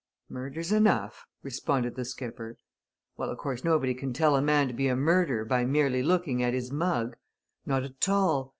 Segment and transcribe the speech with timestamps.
[0.29, 2.57] "Murder's enough," responded the skipper.
[3.17, 6.41] "Well, of course, nobody can tell a man to be a murderer by merely looking
[6.41, 7.17] at his mug.
[7.67, 8.49] Not at all!